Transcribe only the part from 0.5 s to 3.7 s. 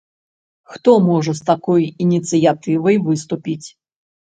Хто можа з такой ініцыятывай выступіць?